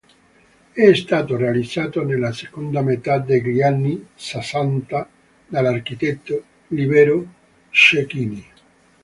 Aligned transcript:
È 0.73 0.93
stato 0.95 1.37
realizzato 1.37 2.03
nella 2.03 2.31
seconda 2.33 2.81
metà 2.81 3.19
degli 3.19 3.61
anni 3.61 4.07
sessanta 4.15 5.07
dall'architetto 5.47 6.43
Libero 6.69 7.27
Cecchini. 7.69 8.45